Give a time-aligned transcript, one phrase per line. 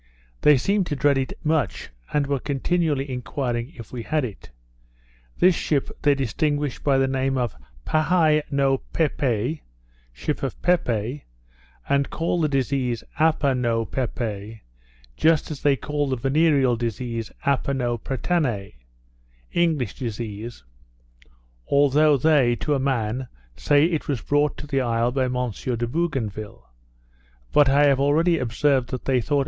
[0.41, 4.49] They seemed to dread it much, and were continually enquiring if we had it.
[5.37, 9.59] This ship they distinguished by the name of Pahai no Pep pe
[10.11, 11.25] (ship of Peppe),
[11.87, 14.61] and called the disease Apa no Pep pe,
[15.17, 18.73] just as they call the venereal disease Apa no Pretane
[19.53, 20.63] (English disease),
[21.69, 25.51] though they, to a man, say it was brought to the isle by M.
[25.51, 26.67] de Bougainville;
[27.51, 29.39] but I have already observed that they thought M.